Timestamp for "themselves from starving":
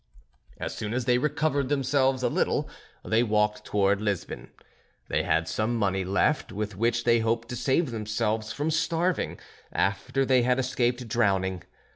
7.91-9.37